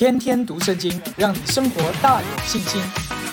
[0.00, 2.80] 天天读圣经，让你生活大有信心。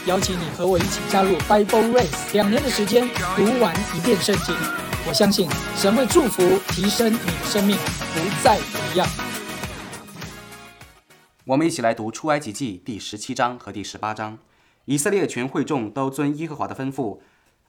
[0.05, 4.53] 邀请你和我一起加入 Bible Race，两年的时间读完一遍圣经。
[5.07, 9.07] 我相信神会祝福、提升你的生命，不再一样。
[11.45, 14.37] 我们一起来读出埃及记第十七章和第十八章。
[14.83, 17.19] 以色列全会众都遵耶和华的吩咐，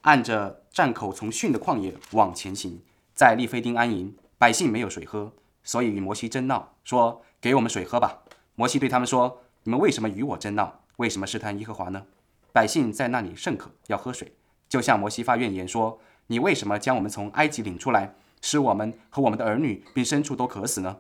[0.01, 2.80] 按着战口从逊的旷野往前行，
[3.15, 4.17] 在利非丁安营。
[4.39, 8.23] 百姓没有水喝，所以与摩西争闹，说：“给我们水喝吧。”
[8.59, 10.80] 摩西对他们说：“你们为什么与我争闹？
[10.96, 12.06] 为什么试探耶和华呢？”
[12.52, 14.33] 百姓在那里甚渴，要喝水，
[14.69, 20.97] 就向摩西发怨言说：“你为什么将我们从埃及领出来，使我们和我们的儿女并牲畜都渴死呢？”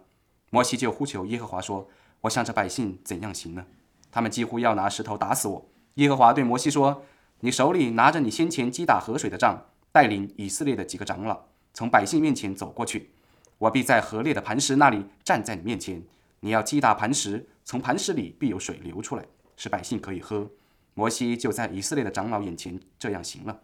[0.50, 1.88] 摩西就呼求耶和华说
[2.22, 3.66] ：“我向着百姓怎样行呢？
[4.12, 7.02] 他们几乎要拿石头打死我。”耶和华对摩西说
[7.40, 11.40] ：“你手里拿着你先前击打河水的杖，带领以色列的几个长老，
[11.74, 13.10] 从百姓面前走过去。”
[13.58, 16.00] 我必在河裂的磐石那里站在你面前，
[16.40, 19.24] 你要击打磐石，从磐石里必有水流出来，
[19.56, 20.50] 使百姓可以喝。
[20.94, 23.60] 摩西就在以色列的长老眼前这样行了。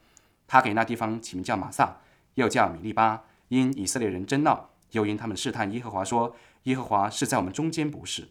[0.46, 2.00] 他给那地方起名叫马萨，
[2.34, 8.28] 又叫米利巴，因以色列人争闹，又因他们试探耶和华，说耶和华是在我们中间不是。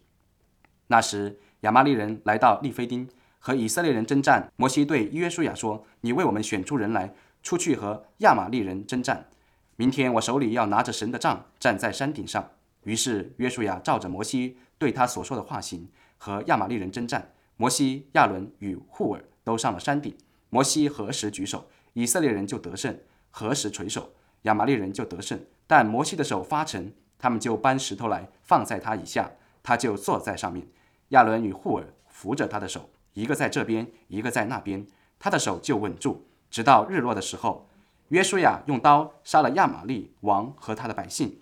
[0.88, 4.52] 那时亚玛利人来到利非丁，和以色列人征战。
[4.58, 9.30] 摩西对约书亚说：“你为我们选出人来，出去和亚玛利人征战。”
[9.76, 12.52] 明天我手里要拿着神的杖，站在山顶上。
[12.84, 17.34] 于是约书亚照着摩西对他所说的话行，和亚玛利人征战。
[17.56, 20.16] 摩西、亚伦与户尔都上了山顶。
[20.50, 22.94] 摩西何时举手，以色列人就得胜；
[23.30, 25.40] 何时垂手，亚玛利人就得胜。
[25.66, 30.68] 但摩西的手发沉，他们就搬石头来放在他以下，他就坐在上面。
[31.10, 34.86] 亚伦与户尔扶着他的手，一个在这边，一个在那边，
[35.20, 37.70] 他的手就稳住，直到日落的时候。
[38.10, 41.40] 约书亚用刀杀了亚玛利王和他的百姓。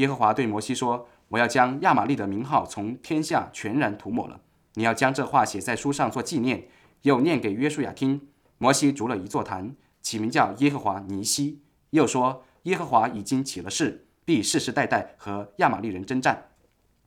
[0.00, 4.40] 耶和华对摩西说：“我要将亚玛利的名号从天下全然涂抹了。
[4.74, 6.68] 你要将这话写在书上做纪念，
[7.02, 16.48] 又念给约书亚听。”摩西筑了一座坛，起名叫耶和华尼西，又说：“耶和华已经起了誓，必世世代代和亚玛利人征战。”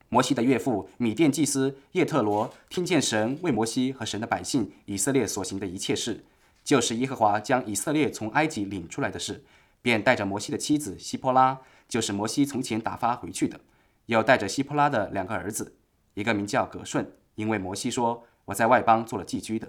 [0.09, 6.23] 摩西的岳父米甸祭司叶特罗听见神为摩西和神的百姓以色列所行的一切事。
[6.63, 9.43] 就是耶和华将以色列从埃及领出来的事，
[9.81, 11.59] 便带着摩西的妻子希波拉，
[11.93, 13.59] 就是摩西从前打发回去的，
[14.07, 15.75] 又带着希波拉的两个儿子，
[16.15, 19.67] 一个名叫葛顺，因为摩西说我在外邦做了寄居的；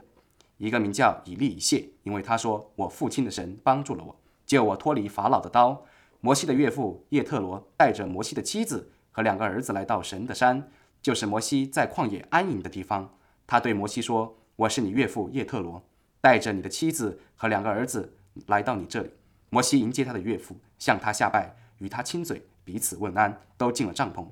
[0.57, 5.85] 一个名叫以利以谢，因为他说我父亲的神帮助了我，救我脱离法老的刀。
[6.23, 10.71] 摩西的岳父叶特罗带着摩西的妻子和两个儿子来到神的山，
[11.03, 13.15] 就是摩西在旷野安营的地方。
[13.47, 15.83] 他对摩西说：“我是你岳父叶特罗。”
[16.23, 19.11] 带着你的妻子和两个儿子来到你这里。
[19.51, 24.25] 摩西迎接他的岳父，向他下拜，与他亲嘴，彼此问安，都进了帐篷。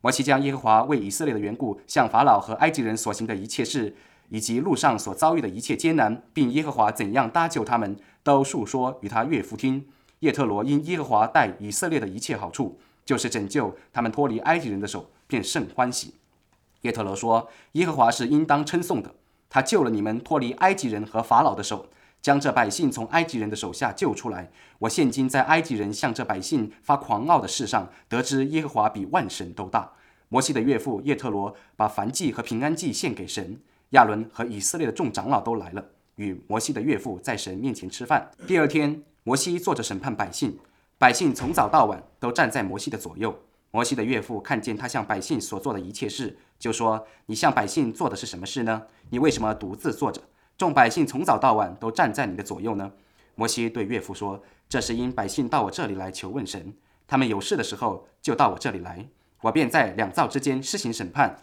[0.00, 3.94] 摩西将耶和华为以色列的缘故向法老和埃及人所行的一切事，
[4.28, 9.86] 以及路上所遭遇的一切艰难，并耶和华怎样搭救他们，都述说与他岳父听。
[10.20, 16.14] 叶特罗因耶和华待以色列的一切好处，就是拯救他们脱离埃及人的手，便甚欢喜。
[16.82, 19.14] 叶特罗说：“耶和华是应当称颂的。”
[19.48, 21.86] 他救了你们脱离埃及人和法老的手，
[22.20, 24.50] 将这百姓从埃及人的手下救出来。
[24.80, 29.92] 我现今在埃及人向这百姓发狂傲的事上，得知耶和华比万神都大。
[30.28, 33.60] 摩西的岳父叶特罗把燔祭和平安祭献给神。
[33.90, 35.84] 亚伦和以色列的众长老都来了，
[36.16, 38.28] 与摩西的岳父在神面前吃饭。
[38.44, 40.58] 第二天，摩西坐着审判百姓，
[40.98, 43.38] 百姓从早到晚都站在摩西的左右。
[43.70, 48.82] 摩西的岳父看见他向百姓所做的一切事，就说：“你向百姓做的是什么事呢？
[49.10, 50.20] 你为什么独自坐着？
[50.56, 52.92] 众百姓从早到晚都站在你的左右呢？”
[53.34, 56.74] 摩西对岳父说：“这是因百姓到我这里来求问神，
[57.06, 59.06] 他们有事的时候就到我这里来，
[59.42, 61.36] 我便在两造之间施行审判。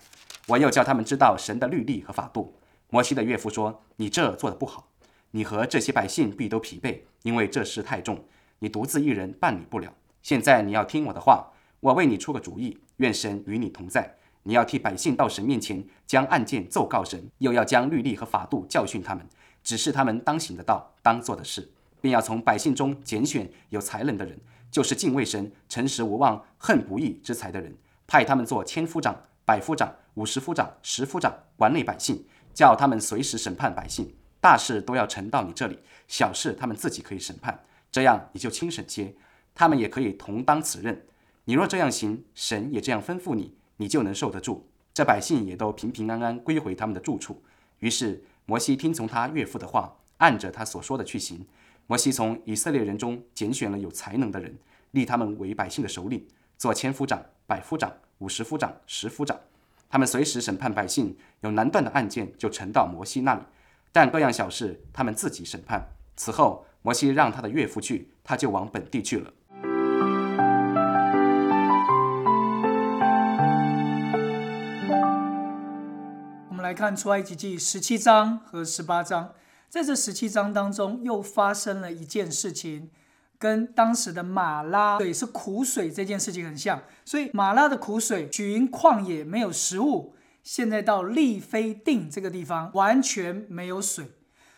[0.47, 2.55] 我又叫他们知道神的律例和法度。”
[2.89, 4.87] 摩西的岳父说：“你这做的不好，
[5.31, 8.25] 你和这些百姓必都疲惫，因为这事太重，
[8.59, 9.93] 你独自一人办理不了。
[10.21, 11.49] 现在你要听我的话。”
[11.83, 14.15] 我为你出个主意，愿神与你同在。
[14.43, 19.25] 你要替百姓到神面前，将案件奏告神，又要将律例和法度教训他们，
[19.63, 24.37] 指示他们当行的道、当做的事，并要从百姓中拣选有才能的人，
[24.69, 27.73] 就是敬畏神、诚实无妄、恨不义之财的人，
[28.05, 34.13] 派他们做千夫长、百夫长、五十夫长、十夫长，管理百姓，叫他们随时审判百姓。
[34.41, 35.79] 大事都要呈到你这里，
[36.09, 39.15] 小事他们自己可以审判，这样你就轻省些，
[39.55, 41.05] 他们也可以同当此任。
[41.45, 44.65] 你若这样行，神也这样吩咐你，你就能受得住。
[44.93, 47.43] 这百姓也都平平安安归回他们的住处。
[47.79, 51.45] 于是摩西听从他岳父的话，按着他所说的去行。
[51.85, 54.57] 摩西从以色列人中拣选了有才能的人，
[54.91, 56.25] 立他们为百姓的首领，
[56.57, 59.37] 做千夫长、百夫长、五十夫长、十夫长。
[59.89, 63.41] 他们随时审判百姓，有难断的案件就呈到摩西那里，
[63.91, 65.85] 但各样小事他们自己审判。
[66.15, 69.33] 此后，摩西让他的岳父去，他就往本地去了。
[76.63, 79.33] 们来看出埃及记十七章和十八章，
[79.67, 82.89] 在这十七章当中，又发生了一件事情，
[83.37, 86.81] 跟当时的马拉水是苦水这件事情很像。
[87.03, 94.11] 所以马拉的苦水，寻旷野没有食物，现在到利非定这个地方完全没有水。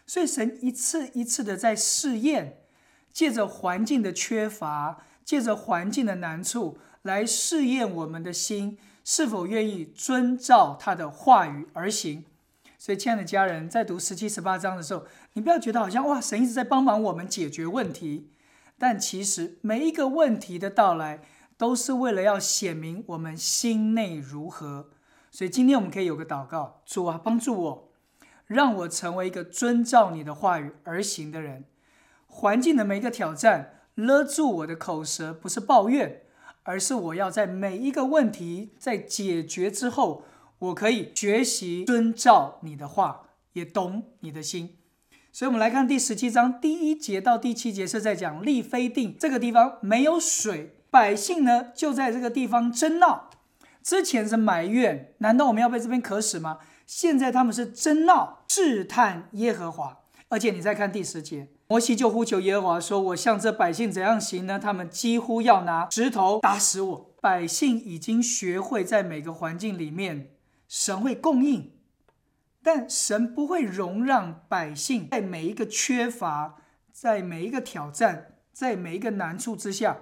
[0.05, 2.59] 所以神一次一次的在试验，
[3.11, 12.25] 借着环境的缺乏，借着环境的难处，来试验我们的心是否愿意遵照他的话语而行。
[12.77, 18.29] 所以，亲爱的家人，在读十七、十八章的时候，你不要觉得好像哇，神一直在帮忙我们解决问题，
[18.77, 21.21] 但其实每一个问题的到来，
[21.55, 24.89] 都是为了要显明我们心内如何。
[25.31, 27.91] 所以，今天我们可以有个祷告：主啊，帮助我。
[28.47, 31.65] 让我成为一个遵照你的话语而行的人。
[32.27, 36.21] 环境的每一个挑战勒住我的口舌，不是抱怨，
[36.65, 40.23] 而是我要在每一个问题在解决之后，
[40.59, 44.77] 我可以学习遵照你的话，也懂你的心。
[45.31, 53.29] 所以，我们来看第十七章第一节到第七节，是在讲利非定这个地方没有水，百姓呢就在这个地方争闹。
[53.83, 56.59] 之前是埋怨，难道我们要被这边渴死吗？
[56.87, 59.99] 现在他们是争闹，试探耶和华。
[60.29, 64.59] 而且你再看第十节，摩西就呼求耶和华说：“我向这百姓怎样行呢？
[64.59, 70.31] 他们几乎要拿石头打死我。”百姓已经学会在每个环境里面，
[70.67, 71.71] 神会供应，
[72.61, 79.97] 但神不会容让百姓在每一个缺乏、在每一个挑战、在每一个难处之下，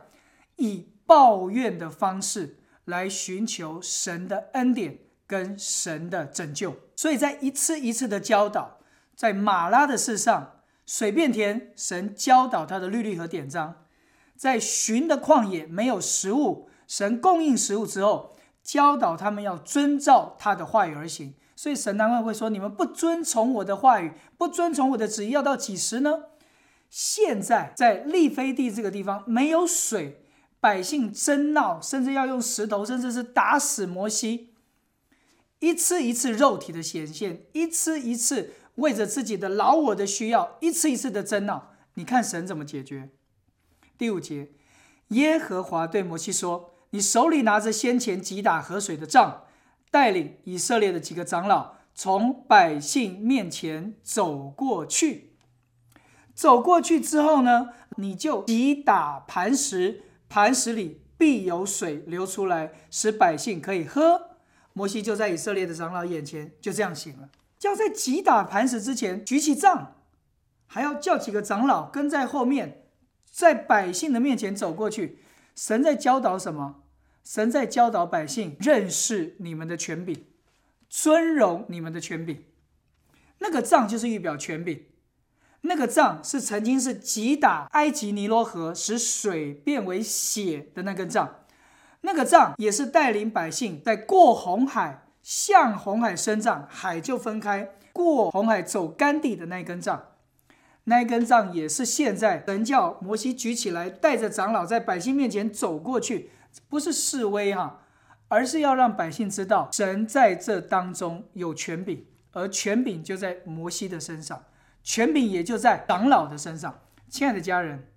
[0.57, 4.99] 以抱怨的方式来寻求神的恩典。
[5.25, 8.77] 跟神的拯救，所以在一次一次的教导，
[9.15, 13.75] 在马拉的事上，水变甜，神教导他的律例和典章；
[14.35, 21.33] 在寻的旷野没有食物，神供应食物之后，教导他们要遵照他的话语而行。
[21.55, 26.23] 所以神难怪会说：你们不遵从我的话语，不遵从我的旨意，要到几时呢？
[26.89, 30.23] 现在在利非地这个地方没有水，
[30.59, 34.53] 百姓争闹，甚至要用石头，甚至是打死摩西。
[35.59, 41.73] 一次一次肉体的显现，一次一次为着自己的老我的需要，一次一次的争闹。
[41.95, 43.09] 你看神怎么解决？
[43.97, 44.49] 第五节，
[45.09, 49.43] 耶和华对摩西说：“你手里拿着先前击打河水的杖，
[49.91, 55.35] 带领以色列的几个长老从百姓面前走过去。
[56.33, 64.31] 走过去之后呢，你就击打磐石，磐石里必有水流出来，使百姓可以喝。”
[64.73, 67.29] 摩西就在以色列的长老眼前就这样行了，
[67.67, 69.95] 要在击打磐石之前举起杖，
[70.67, 72.87] 还要叫几个长老跟在后面，
[73.29, 75.19] 在百姓的面前走过去。
[75.55, 76.83] 神在教导什么？
[77.23, 80.25] 神在教导百姓认识你们的权柄，
[80.89, 82.43] 尊荣你们的权柄。
[83.39, 84.85] 那个杖就是预表权柄，
[85.61, 91.45] 那个杖是曾经是击打埃及尼罗河，使水变为血的那根杖。
[92.01, 100.09] 那个杖也是带领百姓在过红海，向红海伸杖，海就分开；过红海走干地的那一根杖，
[100.83, 106.29] 那一根杖也是现在神叫摩西举起来，带着长老在百姓面前走过去，
[106.67, 107.79] 不是示威哈，
[108.27, 114.43] 而是要让百姓知道神在这当中有权柄，而权柄就在摩西的身上，
[114.83, 116.81] 权柄也就在长老的身上。
[117.09, 117.87] 亲爱的家人，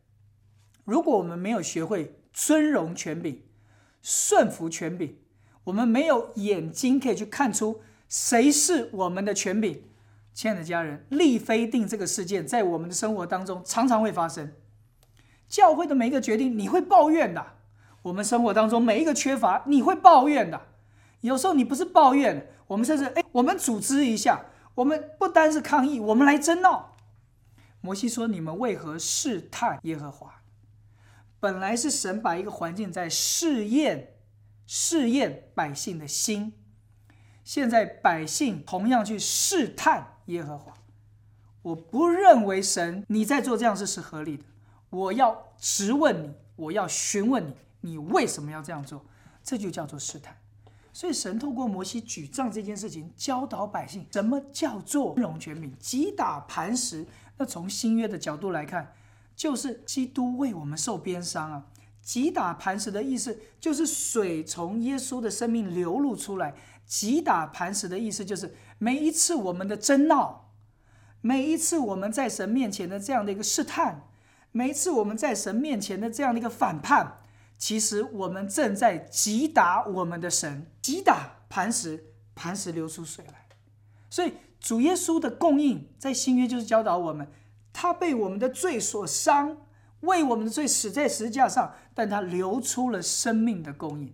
[0.85, 3.43] 如果我们没有学会尊荣权柄，
[4.01, 5.19] 顺服权柄，
[5.67, 9.83] 我们没有眼睛可以去看出谁是我们的权柄。
[10.33, 14.53] 亲爱的家人，利非定这个事件在我们的生活当中常常会发生。
[15.49, 17.43] 教会的每一个决定，你会抱怨的；
[18.03, 20.61] 我们生活当中每一个缺乏，你会抱怨的。
[21.23, 24.47] 有时候你不是抱怨，我们甚至哎，我们组织一下，
[24.77, 26.97] 我们不单是抗议，我们来争闹。
[27.81, 30.43] 摩西说：“你们为何试探耶和华？”
[31.41, 34.16] 本来是神把一个环境在试验、
[34.67, 36.53] 试验百姓的心，
[37.45, 40.75] 现在百姓同样去试探耶和华。
[41.63, 44.45] 我不认为神你在做这样事是合理的。
[44.91, 49.05] 我要质问你，我要询问你，你为什么要这样做？
[49.43, 50.37] 这就叫做试探。
[50.93, 57.07] 所以神透过摩西举杖这件事情，教导百姓什么叫做荣全民，击打磐石。
[57.39, 58.95] 那从新约的角度来看。
[59.37, 61.67] 就是基督为我们受鞭伤啊！
[62.07, 66.55] 击打磐石的意思，就是水从耶稣的生命流露出来，
[66.87, 70.53] 击打磐石的意思就是每一次我们的争闹，
[71.21, 74.09] 每一次我们在神面前的这样的一个试探，
[74.53, 77.23] 每一次我们在神面前的这样的一个反叛，
[77.59, 83.49] 其实我们正在击打我们的神，击打磐石，磐石流出水来。
[84.09, 87.27] 所以主耶稣的供应在新约就是教导我们，
[87.73, 89.57] 他被我们的罪所伤，
[90.01, 94.13] 为我们的罪死在十字架上，但他流出了生命的供应。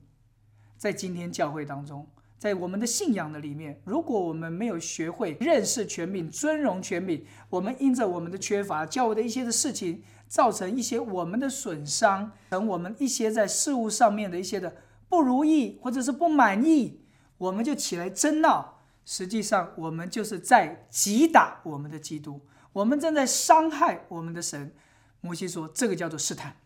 [0.77, 2.07] 在今天教会当中，
[2.39, 14.75] 在我们的信仰的里面，如果我们没有学会认识权柄、尊荣权柄，我们因着我们的缺乏，教会的一些的事情，造成一些我们的损伤，等我们一些在事物上面的一些的
[15.09, 17.01] 不如意或者是不满意，
[17.39, 18.81] 我们就起来争闹。
[19.05, 22.41] 实际上，我们就是在击打我们的基督，
[22.73, 24.75] 我们正在伤害我们的神。
[25.23, 26.57] 摩西说，这个叫做试探。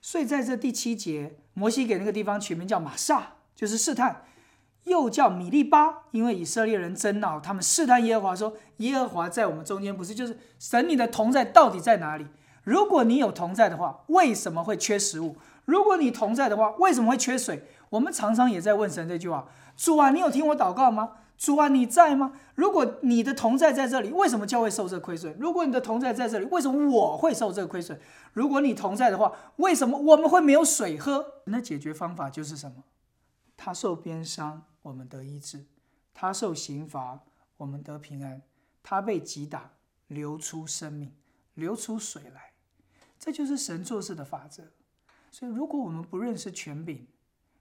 [0.00, 4.22] 所以在这第七节，摩西给那个地方取名叫玛萨，就是试探；
[4.84, 12.26] 又叫米利巴，因为以色列人争闹，他们试探耶和华，说：“耶和华在我们中间，不是就是神你的同在到底在哪里？
[12.62, 15.36] 如果你有同在的话，为什么会缺食物？
[15.64, 22.32] 如果你同在的话，为什么会缺水？”我们常常也在问神这句话：“主啊，你有听我祷告吗？”主啊，你在吗？
[22.54, 25.36] 如果你的同在在这里，为什么教会受这亏损？
[25.38, 28.00] 如果你的同在在这里，为什么我会受这个亏损？
[28.32, 31.42] 如果你同在的话，为什么我们会没有水喝？
[31.44, 32.84] 那解决方法就是什么？
[33.54, 35.66] 他受鞭伤，我们得医治；
[36.14, 37.20] 他受刑罚，
[37.58, 38.40] 我们得平安；
[38.82, 39.72] 他被击打，
[40.06, 41.12] 流出生命，
[41.52, 42.52] 流出水来。
[43.18, 44.62] 这就是神做事的法则。
[45.30, 47.06] 所以，如果我们不认识权柄，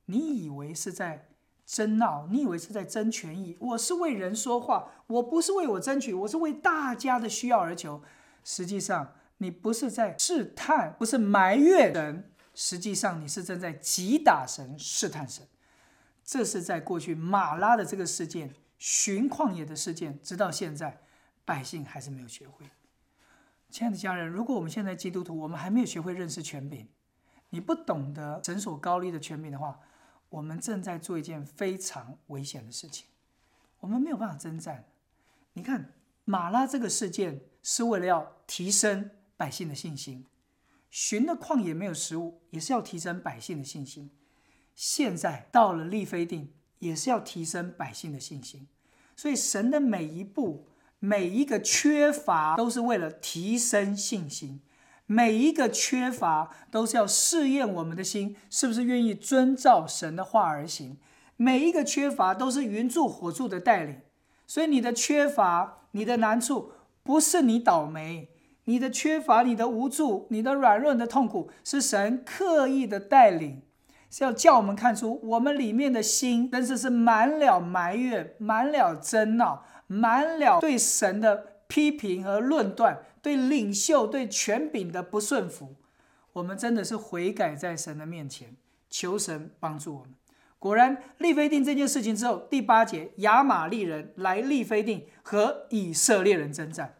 [0.05, 1.27] 你以为是在？
[1.65, 3.57] 争闹，你以为是在争权益？
[3.59, 8.03] 我是为人说话，我不是为我争取，我是为大家的需要而求。
[8.43, 15.47] 实际上，你不是在试探，不是埋怨神，实际上你是正在击打神、试探神。
[16.23, 21.01] 这是在过去马拉的这个事件、寻旷野的事件，直到现在，
[21.43, 22.67] 百姓还是没有学会。
[23.71, 26.87] 亲爱的家人，如果我们现在基督徒，我们还没有学会认识权柄，
[27.49, 29.79] 你不懂得神所高立的权柄的话，
[30.35, 33.05] 我们正在做一件非常危险的事情，
[33.79, 34.83] 我们没有办法征战。
[35.53, 35.93] 你看，
[36.25, 40.25] 马拉这个事件是为了要提升百姓的信心，
[40.89, 44.11] 寻的旷野没有食物，也是要提升百姓的信心。
[44.75, 48.67] 现在到了利非定，也是要提升百姓的信心。
[49.15, 50.67] 所以，神的每一步、
[50.99, 54.59] 每一个缺乏，都是为了提升信心。
[55.07, 60.97] 每一个缺乏都是要试验我们的心是不是愿意遵照神的话而行。
[61.37, 63.99] 每一个缺乏都是云柱火柱的带领，
[64.47, 66.71] 所以你的缺乏、你的难处
[67.03, 68.29] 不是你倒霉，
[68.63, 73.61] 你的缺乏、你的无助、你的软弱、的痛苦是神刻意的带领，
[74.09, 83.05] 是要叫我们看出我们里面的心真是是满了埋怨、满了争闹、满了对神的批评和论断。
[83.21, 85.75] 对领袖、对权柄的不顺服，
[86.33, 88.55] 我们真的是悔改在神的面前，
[88.87, 90.13] 求神帮助我们。
[90.59, 96.95] 果然，利非定这件事情之后，第八节，亚玛利人来利非定和以色列人征战，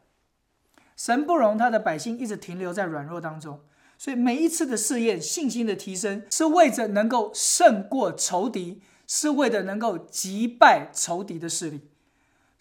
[0.96, 3.62] 神不容他的百姓一直停留在软弱当中，
[3.98, 11.82] 所以每一次的试验，信心的提升，是为着能够胜过仇敌，是为了能够击败仇敌的势力。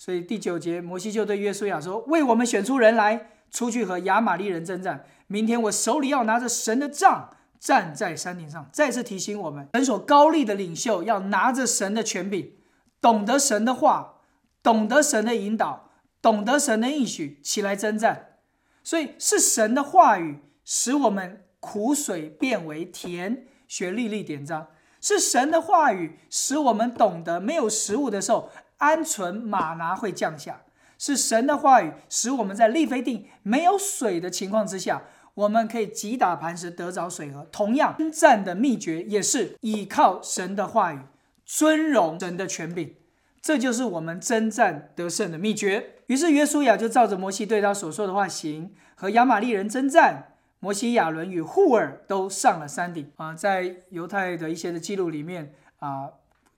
[0.05, 5.07] 所以第九节，摩西就对约书亚说：“为我们选出人来。”出去和亚玛利人征战。
[5.29, 12.53] 明天我手里要拿着神的杖，站在山顶上，再次提醒我们：神所高立的领袖要拿着神的权柄，
[13.01, 14.17] 懂得神的话，
[14.63, 15.89] 懂得神的引导，
[16.21, 18.41] 懂得神的应许，起来征战。
[18.83, 23.47] 所以是神的话语使我们苦水变为甜。
[23.67, 24.69] 学历历典章，
[25.01, 28.51] 是神的话语使我们懂得没有食物的时候，
[28.85, 30.63] 鹌鹑马拿会降下。
[30.99, 35.03] 是神的话语，使我们在利非定没有水的情况之下，
[35.35, 37.47] 我们可以击打磐石得着水喝。
[37.51, 41.01] 同样，征战的秘诀也是依靠神的话语，
[41.45, 42.95] 尊荣神的权柄，
[43.43, 45.97] 这就是我们征战得胜的秘诀。
[46.07, 50.31] 于是约书亚就照着摩西对他所说的话行，和亚玛利人征战。
[50.61, 56.09] 摩西、亚伦与户尔都上了山顶啊，在犹太的一些的记录里面啊，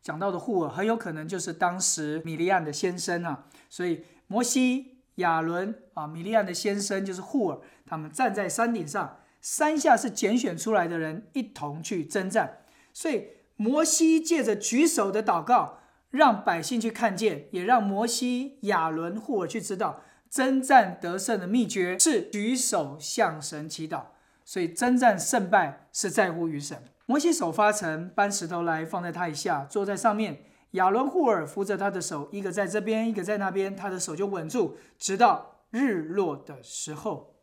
[0.06, 4.04] 讲到的户尔很有可能就是当时米利安的先生啊，所以。
[4.28, 12.58] 摩西、亚伦啊，米利安的先生就是户尔，他们站在山顶上，山下是拣选出来的人，一同去征战。
[12.92, 15.78] 所以摩西借着举手的祷告，
[16.10, 24.06] 让百姓去看见，也让摩西、亚伦、户尔去知道，征战得胜的秘诀是举手向神祈祷。
[24.44, 26.82] 所以征战胜败是在乎于神。
[27.06, 30.42] 摩西手发沉，搬石头来放在他以下，坐在上面。
[30.72, 37.36] 亚伦、护尔扶着他的手，一个在这边，一个在那边，他的手就稳住，直到日落的时候。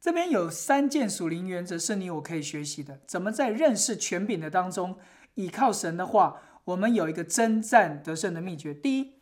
[0.00, 4.98] 这边有三件属灵原则是你我可以学习的：怎么在认识权柄的当中，
[5.36, 8.74] 倚靠神的话，我们有一个征战得胜的秘诀。
[8.74, 9.14] 第一，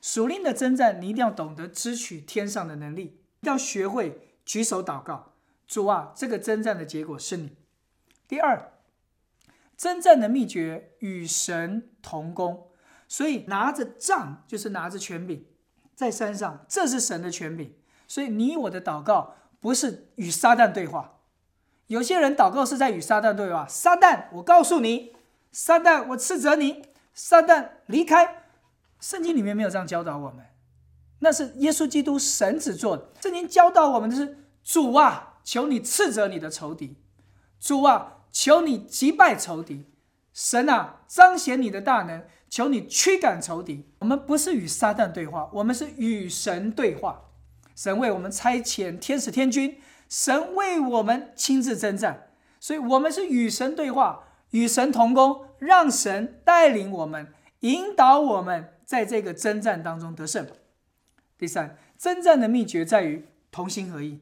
[0.00, 5.32] 属灵的征战，你一定要懂得支取天上的能力，要学会举手祷告，
[5.66, 7.56] 主啊，这个征战的结果是你。
[8.28, 8.74] 第二，
[9.78, 12.68] 真正的秘诀与神同工，
[13.08, 15.46] 所以拿着杖就是拿着权柄，
[15.94, 17.72] 在山上，这是神的权柄，
[18.06, 19.36] 所以你我的祷告。
[19.60, 21.18] 不是与撒旦对话，
[21.88, 23.66] 有些人祷告是在与撒旦对话。
[23.66, 25.16] 撒旦，我告诉你，
[25.50, 28.44] 撒旦，我斥责你，撒旦离开。
[29.00, 30.46] 圣经里面没有这样教导我们，
[31.18, 33.10] 那是耶稣基督神子做的。
[33.20, 36.96] 圣经教导我们的是主啊，求你斥责你的仇敌，
[37.58, 39.86] 主啊，求你击败仇敌，
[40.32, 43.86] 神啊，彰显你的大能，求你驱赶仇敌。
[43.98, 47.24] 我们不是与撒旦对话，我们是与神对话。
[47.74, 60.46] 神为我们差遣天使天军，神为我们亲自征战，所以我们是与神对话，与神同工，让神带领我们，引导我们在这个征战当中得胜。
[61.36, 64.20] 第三，征战的秘诀在于同心合意。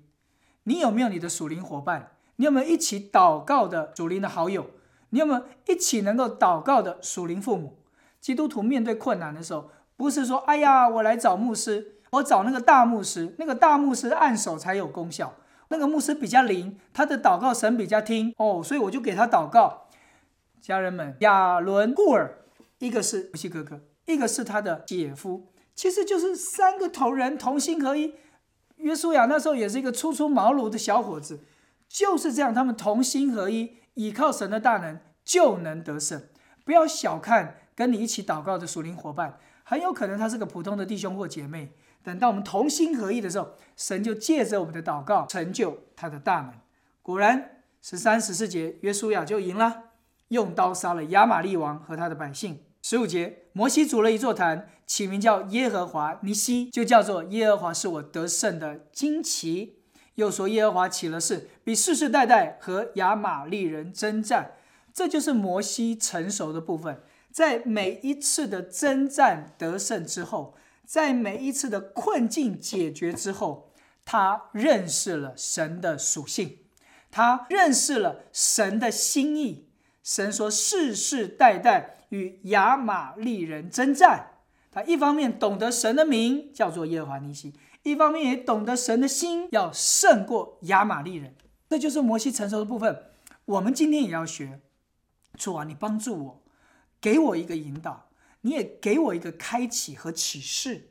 [0.65, 2.16] 你有没有你的属灵伙伴？
[2.37, 4.71] 你有没有一起祷告的属灵的好友？
[5.11, 7.79] 你有没有一起能够祷告的属灵父母？
[8.21, 11.93] 基督徒面对困难的时候，不是说“哎呀，我来找牧师”。
[12.13, 15.35] 我找那个大牧师，那个大牧师按手才有功效。
[15.69, 19.89] 那个牧师比较灵，他的祷告神比较听哦，所以我就给他祷告。
[20.61, 22.45] 家人们，亚伦、户尔，
[22.79, 28.15] 一个是摩西哥哥，一个是他的姐夫，其实就是三个同人同心合一。
[28.77, 31.41] 约书亚那时候也是一个初出茅庐的小伙子，
[31.89, 36.23] 就是这样，他们同心合一，倚靠神的大能就能得胜。
[36.65, 41.73] 不要小看跟你一起祷告的属灵伙伴，很有可能他是个普通的弟兄或姐妹。
[42.03, 46.53] 等到我们同心合意的时候，神就借着我们的祷告成就他的大能。
[47.03, 49.85] 果然，十三、十四节，约书亚就赢了，
[50.29, 52.61] 用刀杀了亚玛利王和他的百姓。
[52.83, 59.76] 十五节，摩西筑了一座坛，起名叫耶和华尼西，就叫做耶和华是我得胜的旌旗。
[60.17, 64.53] 又说耶和华起了誓，必世世代代和亚玛利人征战。
[64.93, 67.01] 这就是摩西成熟的部分，
[67.31, 70.55] 在每一次的征战得胜之后。
[70.87, 73.73] 在每一次的困境解决之后，
[74.05, 76.59] 他认识了神的属性，
[77.11, 79.69] 他认识了神的心意。
[80.05, 84.35] 神说世世代代与亚玛利人征战。
[84.71, 87.53] 他一方面懂得神的名叫做耶和华尼西，
[87.87, 91.37] 一方面也懂得神的心要胜过亚玛利人。
[91.69, 93.13] 这就是摩西成熟的部分。
[93.45, 94.61] 我们今天也要学。
[95.39, 96.43] 主啊，你帮助我，
[97.01, 98.09] 给我一个引导。
[98.41, 100.91] 你也给我一个开启和启示，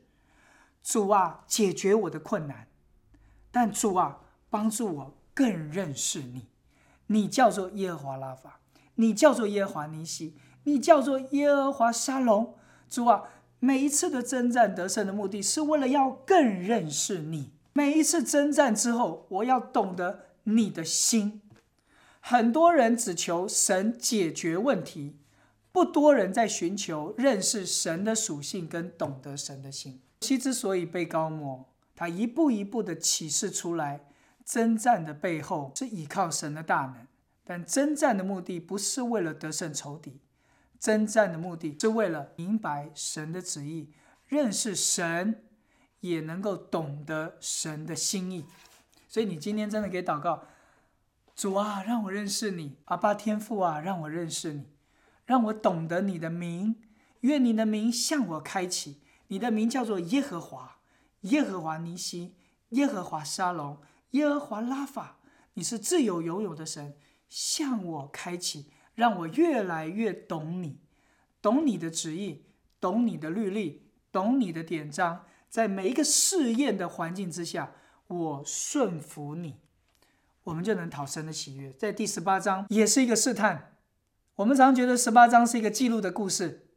[0.81, 2.69] 主啊，解决我的困难。
[3.51, 6.47] 但主啊，帮助我更认识你。
[7.07, 8.61] 你叫做耶和华拉法，
[8.95, 12.55] 你叫做耶和华尼西，你叫做耶和华沙龙。
[12.89, 13.23] 主啊，
[13.65, 17.49] 每一次的征战得胜的目的是为了要更认识你。
[17.73, 21.41] 每一次征战之后，我要懂得你的心。
[22.19, 25.17] 很多人只求神解决问题。
[25.71, 29.99] 不多人在寻求认识神的属性跟懂得神的心。
[30.21, 34.05] 其之所以被高摩，他一步一步的启示出来，
[34.45, 37.07] 征战的背后是依靠神的大能。
[37.43, 40.21] 但征战的目的不是为了得胜仇敌，
[40.85, 43.89] 征战的目的是为了明白神的旨意，
[44.27, 45.43] 认识神，
[46.01, 48.45] 也能够懂得神的心意。
[49.07, 50.43] 所以你今天真的给祷告，
[51.35, 54.65] 主啊，让我认识你；阿爸天父啊，让我认识你。
[55.25, 56.75] 让我懂得你的名，
[57.21, 59.01] 愿你的名向我开启。
[59.29, 60.77] 你的名叫做耶和华，
[61.21, 62.35] 耶和华尼西，
[62.69, 63.79] 耶和华沙龙，
[64.11, 65.17] 耶和华拉法。
[65.55, 66.95] 你是自由拥有的神，
[67.27, 70.79] 向我开启，让我越来越懂你，
[71.41, 72.45] 懂你的旨意，
[72.79, 75.25] 懂你的律例，懂你的典章。
[75.49, 77.71] 在每一个试验的环境之下，
[78.07, 79.59] 我顺服你，
[80.43, 81.71] 我们就能讨神的喜悦。
[81.73, 83.77] 在第十八章也是一个试探。
[84.35, 86.67] 我们常觉得十八章是一个记录的故事，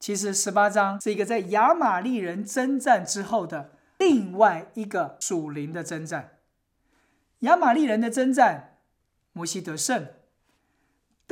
[0.00, 6.38] 其实十八章是一个在亚玛利人征战之后的另外一个属灵的征战。
[7.40, 8.78] 亚玛利人的征战，
[9.32, 10.08] 摩西得胜，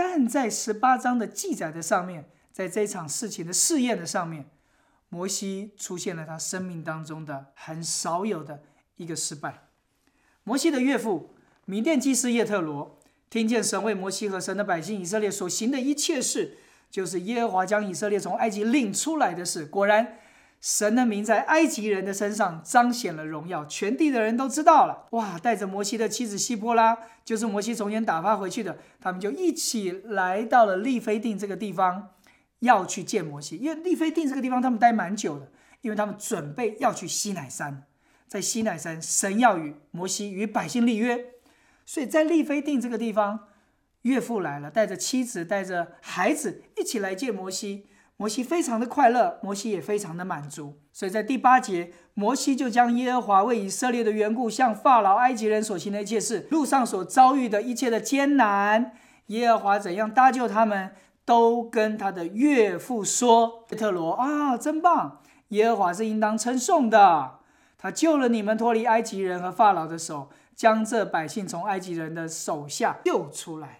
[0.03, 4.49] 但在十八章的记载的上面，在这场事情的试验的上面，
[5.11, 8.63] 摩西出现了他生命当中的很少有的
[8.97, 9.69] 一个失败。
[10.43, 11.35] 摩西的岳父
[11.67, 12.99] 米甸祭司叶特罗。
[13.29, 16.57] 听见神为摩西和神的百姓以色列所行的一切事，
[16.91, 19.67] 就是耶和华将以色列从埃及领出来的事。
[19.67, 20.19] 果然，
[20.61, 25.07] 神的名在埃及人的身上彰显了荣耀，全地的人都知道了。
[25.12, 25.38] 哇！
[25.38, 32.11] 带着摩西的妻子希波拉，就是摩西从前打发回去的，他们就一起来到了利非定这个地方，
[32.59, 33.57] 要去见摩西。
[33.57, 37.85] 因为利非定这个地方他们待蛮久的，因为他们准备要去西乃山。
[38.29, 41.25] 在西乃山，神要与摩西与百姓立约，
[41.87, 43.46] 所以在利非定这个地方。
[44.03, 47.87] 岳父来了，带着妻子，带着孩子一起来见摩西。
[48.21, 50.79] 摩西非常的快乐，摩西也非常的满足。
[50.93, 58.93] 所以在第八节，摩西就将耶和华为以色列的缘故向法老、埃及人所行的一切事，路上所遭遇的一切的艰难，
[59.29, 60.93] 耶和华怎样搭救他们，
[61.25, 63.65] 都跟他的岳父说。
[63.71, 65.23] 耶特罗啊，真棒！
[65.49, 67.39] 耶和华是应当称颂的，
[67.79, 73.79] 他救了你们脱离埃及人和法老的手，将这百姓从埃及人的手下救出来。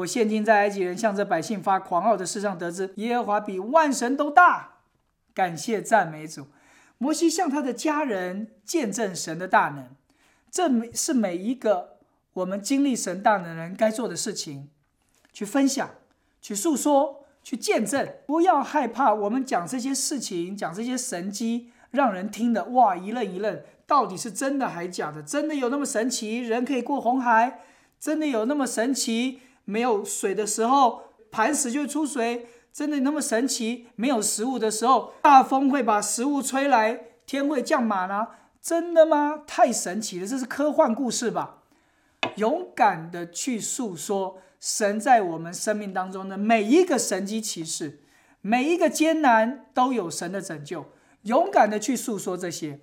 [0.00, 4.76] 我现今在埃及人向着百姓发狂傲的事上得知，耶和华比万神都大。
[5.34, 6.46] 感谢赞美主。
[6.98, 9.88] 摩西向他的家人见证神的大能，
[10.50, 11.96] 这是每一个
[12.34, 14.68] 我们经历神大能的人该做的事情：
[15.32, 15.90] 去分享、
[16.42, 18.06] 去诉说、去见证。
[18.26, 25.22] 不要害怕，我们讲这些事情，讲这些神迹，让人听的哇一愣一愣，到底是真的还是假的？
[25.22, 26.38] 真的有那么神奇？
[26.38, 27.60] 人可以过红海？
[27.98, 29.40] 真的有那么神奇？
[29.70, 33.86] 没有水的时候，磐石就会出水，真的那么神奇？
[33.94, 38.26] 没有食物的时候，大风会把食物吹来，天会降马呢？
[38.60, 39.44] 真的吗？
[39.46, 41.58] 太神奇了，这是科幻故事吧？
[42.34, 48.02] 勇敢的去诉说神在我们生命当中的每一个神迹奇事，
[48.40, 50.86] 每一个艰难都有神的拯救。
[51.22, 52.80] 勇敢的去诉说这些，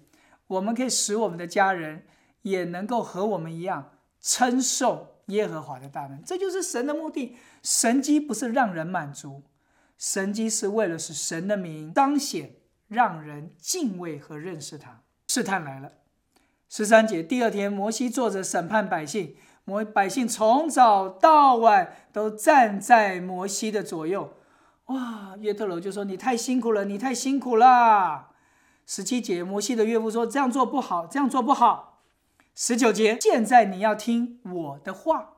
[0.48, 2.06] 我们可以使我们的家人
[2.44, 5.08] 也能够和我们一样称颂。
[5.28, 7.36] 耶和华的大能，这就是神的目的。
[7.62, 9.44] 神机不是让人满足，
[9.98, 12.56] 神机是为了使神的名彰显，
[12.88, 15.02] 让人敬畏和认识他。
[15.28, 15.92] 试探来了，
[16.70, 24.34] 十三节，第二天，摩西坐着审判百姓，摩百姓从早到晚都站在摩西的左右。
[24.86, 28.30] 哇，约特罗就说：“你太辛苦了，你太辛苦了。”
[28.88, 31.96] 十七节，摩西的岳父说：“这样做不好，这样做不好。”
[32.60, 35.36] 十九节，现在你要听我的话，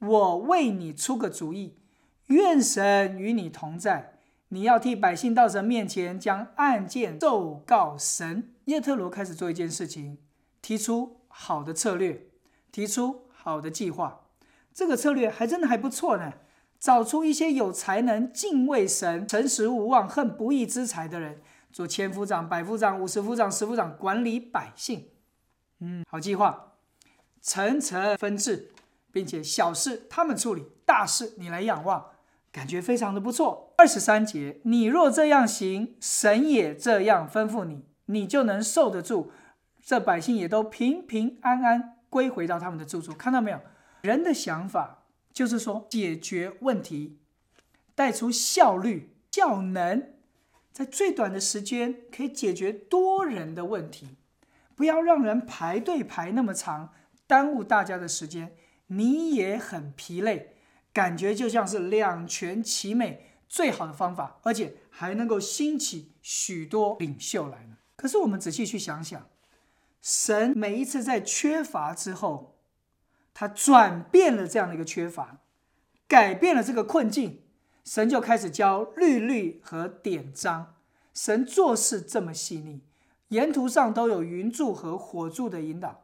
[0.00, 1.78] 我为你出个主意，
[2.26, 4.18] 愿神与你同在。
[4.48, 8.52] 你要替百姓到神面前，将案件奏告神。
[8.66, 10.18] 叶特罗开始做一件事情，
[10.60, 12.26] 提出好的策略，
[12.70, 14.26] 提出好的计划。
[14.74, 16.34] 这个策略还真的还不错呢，
[16.78, 21.40] 找出一些有才能、敬畏神、诚实无妄、恨不义之财的人，
[21.72, 25.08] 做千夫长、百夫长、五十夫长、十夫长，管理百姓。
[25.80, 26.72] 嗯，好计划，
[27.40, 28.72] 层层分治，
[29.12, 32.12] 并且小事他们处理，大事你来仰望，
[32.50, 33.74] 感觉非常的不错。
[33.76, 39.30] 二十三节，你若这样行，神也这样吩咐你，你就能受得住，
[39.82, 43.12] 这百姓也都平平安安归回到他们的住处。
[43.12, 43.60] 看到没有？
[44.00, 47.18] 人的想法就是说解决问题，
[47.94, 50.14] 带出效率、效能，
[50.72, 54.16] 在最短的时间可以解决多人的问题。
[54.76, 56.92] 不要让人排队排那么长，
[57.26, 58.54] 耽误大家的时间，
[58.86, 60.54] 你也很疲累，
[60.92, 67.78] 感觉就像是两全其美最好的方法，而且还能够兴起许多领袖来呢。
[67.96, 69.26] 可是我们仔细去想想，
[70.02, 72.58] 神每一次在缺乏之后，
[73.32, 75.38] 他转变了这样的一个缺乏，
[76.06, 77.40] 改变了这个困境，
[77.84, 80.74] 神就开始教律律和典章。
[81.14, 82.82] 神做事这么细腻。
[83.28, 86.02] 沿途上都有云柱和火柱的引导，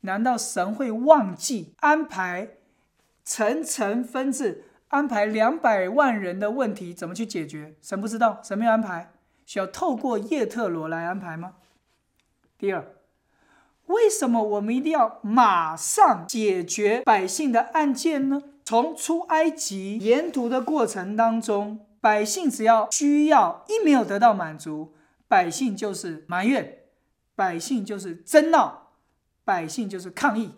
[0.00, 2.48] 难道神会忘记安排
[3.24, 7.74] 层层分治，安排两百万人的问题怎么去解决？
[7.82, 9.12] 神不知道，神没有安排，
[9.44, 11.54] 需要透过叶特罗来安排吗？
[12.58, 12.86] 第二，
[13.86, 18.42] 为什么我们一定要马上解决百姓的案件呢？
[18.64, 24.94] 从出埃及沿途的过程当中，百姓只要需要一没有得到满足。
[25.32, 26.80] 百姓就是埋怨，
[27.34, 28.92] 百姓就是争闹，
[29.44, 30.56] 百姓就是抗议，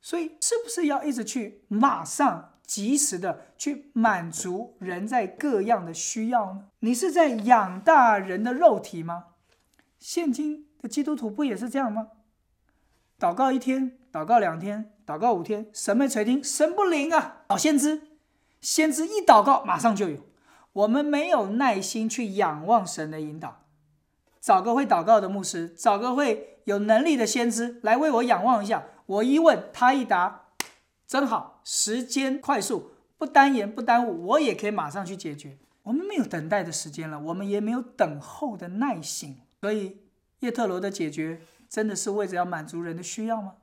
[0.00, 6.66] 所以是不是要一直去马上及时的去满足人在各样的需要呢？
[6.78, 9.24] 你是在养大人的肉体吗？
[9.98, 12.10] 现今的基督徒不也是这样吗？
[13.18, 17.42] 祷告一天，祷告两天，祷告五天，神没垂听，神不灵啊！
[17.48, 18.02] 老先知，
[18.60, 20.20] 先知一祷告马上就有，
[20.74, 23.62] 我们没有耐心去仰望神的引导。
[24.44, 28.84] 找个会祷告的牧师，找个会有能力的先知来为我仰望一下。
[29.06, 30.48] 我一问他一答，
[31.06, 35.56] 真好，时间快速，不单言不耽误，我也可以马上去解决。
[35.84, 39.38] 我们没有等待的时间了，我们也没有等候的耐心。
[39.62, 40.02] 所以
[40.40, 43.54] 叶特罗的解决真的是为着要满足人的需要吗？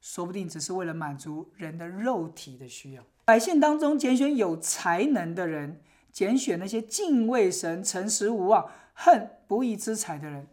[0.00, 3.02] 说不定只是为了满足人的肉体的需要。
[3.24, 5.80] 百姓当中拣选有才能的人，
[6.12, 10.46] 拣选那些敬畏神、诚实无妄、恨不义之财的人。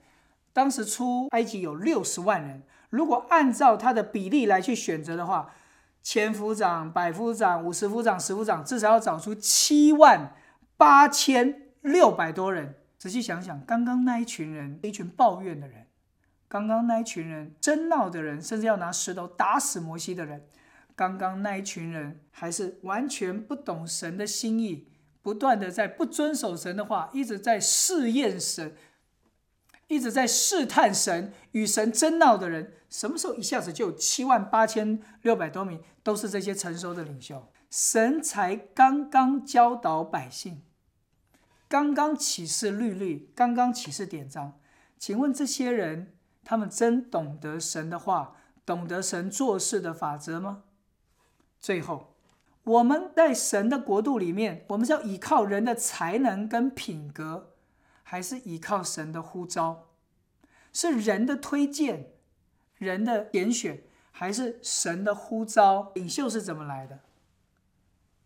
[0.52, 5.54] 当时出埃及有六十万人，如果按照他的比例来去选择的话，
[6.02, 10.34] 千夫长、百夫长、五十夫长、十夫长，至少要找出七万
[10.76, 12.76] 八千六百多人。
[12.98, 15.88] 仔细想想，刚刚那一群人，一群抱怨的人。
[16.50, 20.48] 刚刚那一群人争闹的人，甚至要拿石头打死摩西的人，
[20.96, 24.89] 刚刚那一群人还是完全不懂神的心意，
[25.22, 28.76] 不断的在不遵守神的话，一直在试验神，
[29.88, 37.52] 一直在试探神，与神争闹的人，什么时候一下子就有七万八千六百多名，都是这些成熟的领袖？
[37.70, 40.64] 神才刚刚教导百姓，
[41.68, 44.60] 刚刚启示律律，刚刚启示典章，
[44.98, 46.14] 请问这些人？
[46.42, 50.64] 他们真懂得神的话，懂得神做事的法则吗？
[51.60, 52.16] 最后，
[52.70, 57.54] 我们在神的国度里面，我们是要依靠人的才能跟品格，
[58.04, 59.88] 还是依靠神的呼召？
[60.72, 62.12] 是人的推荐、
[62.78, 65.92] 人的拣选，还是神的呼召？
[65.96, 67.00] 领袖是怎么来的？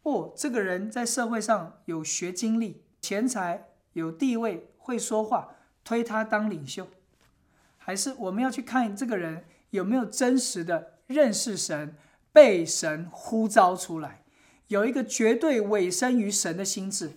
[0.02, 6.90] 哦，这个人在社会上有学经历、钱财、有地位、会说话，推他当领袖。
[7.78, 11.96] 还是我们要去看这个人有没有真实的认识神，
[12.34, 14.23] 被神呼召出来，
[14.74, 17.12] 有一个绝对委身于神的心智。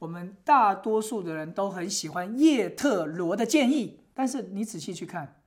[0.00, 5.40] 我们大多数的人都很喜欢叶特罗的建议，但是你仔细去看，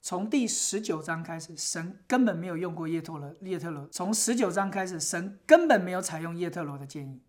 [0.00, 3.34] 从第十九章开始，神根本没有用过叶特罗。
[3.40, 7.20] 叶特罗从十九章开始，神根本没有采用叶特罗的建议，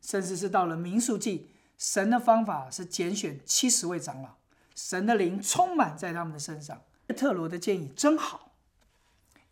[0.00, 4.36] 甚至是到了民数记，神的方法是拣选七十位长老。
[4.76, 6.80] 神的灵充满在他们的身上。
[7.08, 8.52] 叶特罗的建议真好，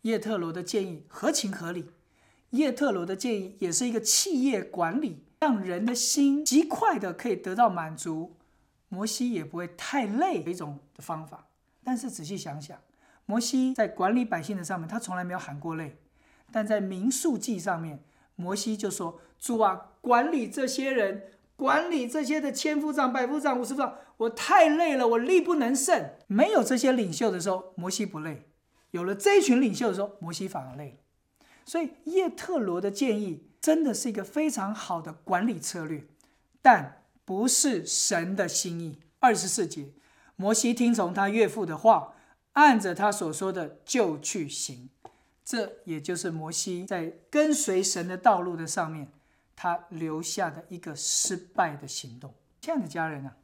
[0.03, 1.89] 叶特罗的建议合情合理。
[2.55, 8.35] 叶特罗的建议也是一个企业管理，让人的心极快的可以得到满足，
[8.89, 11.47] 摩西也不会太累的一种的方法。
[11.83, 12.79] 但是仔细想想，
[13.25, 15.97] 摩西在管理百姓的上面，他从来没有喊过累。
[16.51, 18.03] 但在民数记上面，
[18.35, 26.09] 摩西就说：“主啊，管理这些人。”管理这些的千夫长、百夫长、五十夫长，我太累了，我力不能胜。
[26.27, 28.41] 没有这些领袖的时候，摩西不累；
[28.91, 30.97] 有了这一群领袖的时候，摩西反而累了。
[31.65, 36.05] 所以叶特罗的建议真的是一个非常好的管理策略，
[36.61, 38.99] 但不是神的心意。
[39.19, 39.89] 二十四节，
[40.35, 42.13] 摩西听从他岳父的话，
[42.53, 44.89] 按着他所说的就去行。
[45.43, 49.11] 这也就是摩西在跟随神的道路的上面。
[49.57, 52.33] 他留下的一个失败的行动。
[52.59, 53.37] 亲爱的家人啊，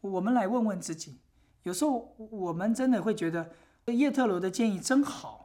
[0.00, 1.20] 我们来问问自己：
[1.62, 3.48] 有时候我们真的会觉得
[3.86, 5.39] 叶特罗的建议真好，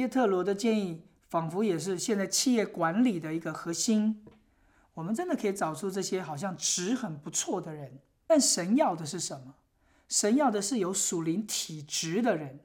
[0.00, 4.24] 叶特罗的建议仿佛也是现在企业管理的一个核心。
[4.94, 9.54] 我们真的可以找出这些好像值很不错的人，但神要的是什么？
[10.08, 12.58] 神要的是有属灵体质的人，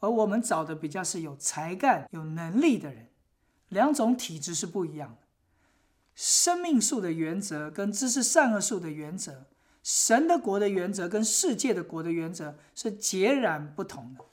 [0.00, 3.08] 而我们找的比较是有才干、有能力的人。
[3.70, 5.26] 两种体质是不一样的。
[6.14, 9.46] 生命树的原则跟知识善恶树的原则，
[9.82, 14.24] 神的国的原则跟世界的国的原则是截然不同的。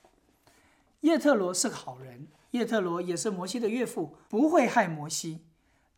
[1.01, 5.45] 叶特罗是个好人，叶特罗也是摩西的岳父，不会害摩西。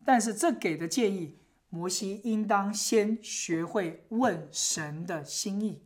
[0.04, 1.38] 但是这给的建议，
[1.70, 5.82] 摩西应当先学会问神的心意。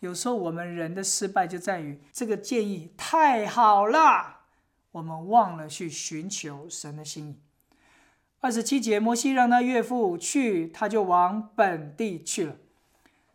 [0.00, 4.40] 有时候我们人的失败就在于这个建议太好了，
[4.92, 7.40] 我们忘了去寻求神的心意。
[8.40, 12.56] 二十七节，摩西让他岳父去，他就往本地去了。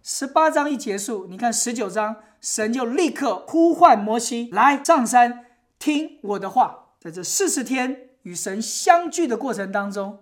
[0.04, 5.46] 十八章一结束，你看十九章，神就立刻呼唤摩西来上山
[5.78, 6.88] 听我的话。
[7.00, 10.20] 在这四十天与神相聚的过程当中，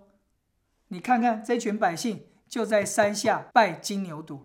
[0.88, 4.42] 你看看这群百姓就在山下拜金牛犊。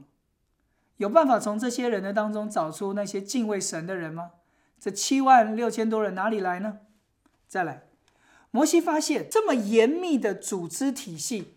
[0.98, 4.32] 有办法从这些人的当中找出那些敬畏神的人吗？
[4.80, 6.80] 这七万六千多人哪里来呢？
[7.48, 7.84] 再来。
[8.50, 11.56] 摩西发现这么严密的组织体系，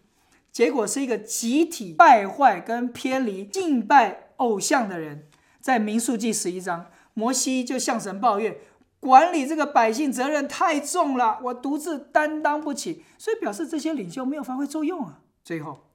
[0.52, 5.28] 结果是一个集体败坏跟偏离敬拜偶像的人。
[5.66, 8.56] 在民数记十一章，摩西就向神抱怨：
[9.00, 13.04] 管理这个百姓责任太重了，我独自担当不起。
[13.18, 15.22] 所以表示这些领袖没有发挥作用啊。
[15.42, 15.88] 最后，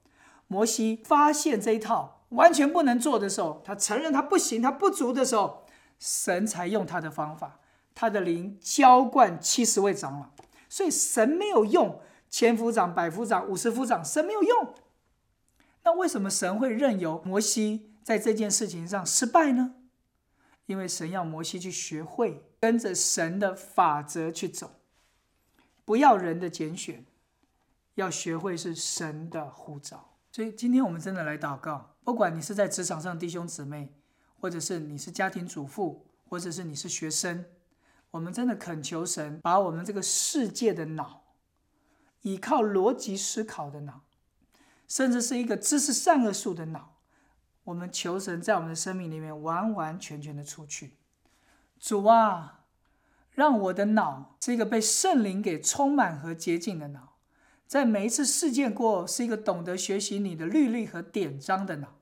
[0.48, 5.64] 摩西发现这一套完全不能做的时候，他承认他不行，他不足的时候，
[5.98, 7.62] 神才用他的方法，
[7.96, 10.26] 他的灵浇灌七十位长老。
[10.68, 14.74] 所以神没有用千夫长、百夫长、五十夫长，神没有用。
[15.86, 19.76] 那为什么神会任由摩西在这件事情上失败呢？
[20.68, 24.80] 因为神要摩西去学会跟着神的法则去走，
[25.84, 27.06] 不要人的拣选，
[27.96, 30.16] 要学会是神的呼召。
[30.32, 33.94] 所以今天我们真的来祷告，不管你是在职场上弟兄姊妹，
[34.40, 37.44] 或者是你是家庭主妇，或者是你是学生，
[38.12, 41.36] 我们真的恳求神把我们这个世界的脑，
[42.22, 44.06] 依靠逻辑思考的脑，
[44.88, 46.91] 甚至是一个知识善恶树的脑。
[47.72, 50.92] 我们求神在我们的生命里面完完全全的出去，
[51.80, 52.66] 主啊，
[53.32, 57.16] 让我的脑是一个被圣灵给充满和洁净的脑，
[57.66, 61.96] 在每一次事件过后是一个懂得学习你的律例和典章的脑。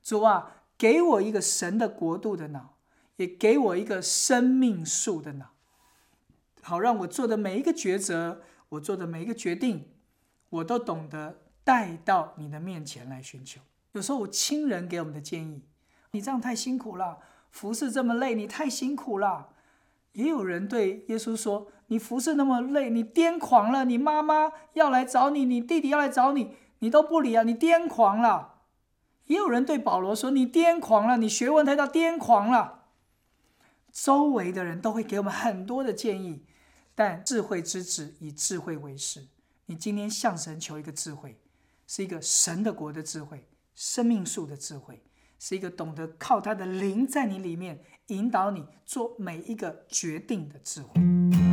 [0.00, 2.76] 主啊，给我一个神的国度的脑，
[3.16, 5.50] 也给我一个生命树的脑，
[6.62, 9.88] 好让我做的每一个抉择，我做的每一个决定，
[10.50, 13.60] 我都懂得带到你的面前来寻求。
[13.92, 15.62] 有时候我亲人给我们的建议，
[16.12, 17.18] 你这样太辛苦了，
[17.50, 19.50] 服侍这么累，你太辛苦了。
[20.12, 23.84] 也有人对耶稣说：“你服侍那么累，你癫狂了。
[23.84, 28.62] 你妈妈要来找你，你弟弟要来找你，你都不理啊，你癫狂了。”
[29.26, 32.86] 也有人对保罗说：“你癫狂了，你学问太大，癫狂了。”
[33.92, 36.44] 周围的人都会给我们很多的建议，
[36.96, 39.28] 但智慧之子以智慧为师。
[39.66, 41.40] 你今天向神求一个智慧，
[41.86, 43.46] 是一个神的国的智慧。
[43.74, 45.02] 生命树的智慧
[45.38, 51.49] 是一个懂得靠他的灵在你里面引导你做每一个决定的智慧。